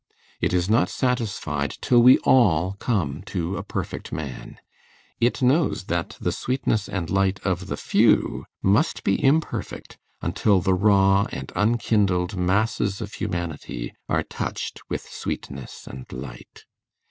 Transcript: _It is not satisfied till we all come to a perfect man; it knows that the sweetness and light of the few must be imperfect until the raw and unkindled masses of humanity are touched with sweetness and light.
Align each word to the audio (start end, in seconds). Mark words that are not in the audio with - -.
_It 0.41 0.51
is 0.51 0.67
not 0.67 0.89
satisfied 0.89 1.77
till 1.79 2.01
we 2.01 2.17
all 2.23 2.73
come 2.79 3.21
to 3.27 3.55
a 3.55 3.61
perfect 3.61 4.11
man; 4.11 4.57
it 5.19 5.43
knows 5.43 5.83
that 5.93 6.17
the 6.19 6.31
sweetness 6.31 6.89
and 6.89 7.07
light 7.11 7.39
of 7.43 7.67
the 7.67 7.77
few 7.77 8.45
must 8.63 9.03
be 9.03 9.23
imperfect 9.23 9.99
until 10.19 10.59
the 10.59 10.73
raw 10.73 11.27
and 11.31 11.51
unkindled 11.55 12.35
masses 12.35 12.99
of 12.99 13.13
humanity 13.13 13.93
are 14.09 14.23
touched 14.23 14.81
with 14.89 15.01
sweetness 15.07 15.85
and 15.85 16.11
light. 16.11 16.65